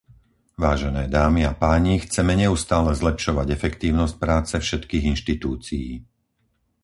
[0.65, 5.89] Vážené dámy a páni, chceme neustále zlepšovať efektívnosť práce všetkých inštitúcií.